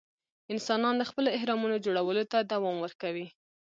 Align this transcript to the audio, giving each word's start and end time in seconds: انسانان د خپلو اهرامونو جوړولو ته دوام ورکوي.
انسانان 0.53 0.95
د 0.97 1.03
خپلو 1.09 1.29
اهرامونو 1.37 1.75
جوړولو 1.85 2.23
ته 2.31 2.37
دوام 2.51 2.75
ورکوي. 2.85 3.27